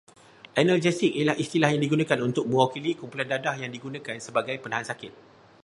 Analgesik 0.61 1.11
ialah 1.19 1.35
istilah 1.43 1.69
yang 1.71 1.77
digunakan 1.85 2.17
untuk 2.27 2.45
mewakili 2.51 2.91
kumpulan 2.99 3.27
dadah 3.37 3.55
yang 3.63 3.69
digunakan 3.75 4.15
sebagai 4.25 4.55
penahan 4.63 4.87
sakit 4.89 5.11